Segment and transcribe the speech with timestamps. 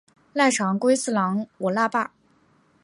[0.33, 2.09] 濑长龟次郎我那霸。